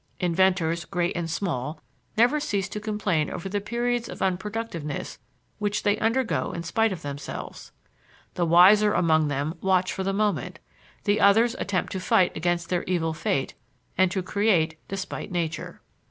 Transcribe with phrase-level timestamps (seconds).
[0.19, 1.79] Inventors, great and small,
[2.17, 5.19] never cease to complain over the periods of unproductiveness
[5.59, 7.71] which they undergo in spite of themselves.
[8.33, 10.57] The wiser among them watch for the moment;
[11.03, 13.53] the others attempt to fight against their evil fate
[13.95, 15.83] and to create despite nature.